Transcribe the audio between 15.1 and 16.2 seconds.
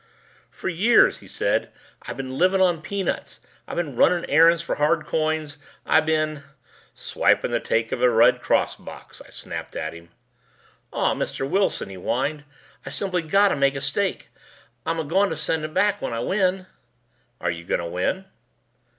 to send it back when I